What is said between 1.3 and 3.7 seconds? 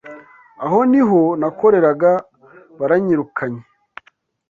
nakoreraga baranyirukanye.